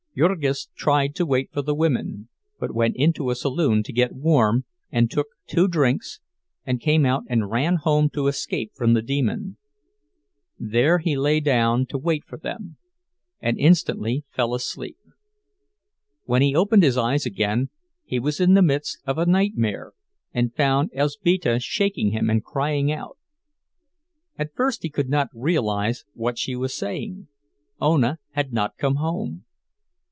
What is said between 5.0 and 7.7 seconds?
took two drinks, and came out and